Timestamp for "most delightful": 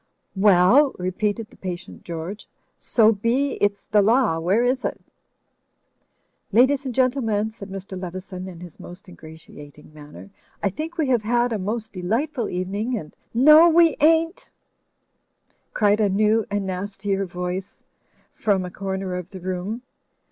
11.59-12.49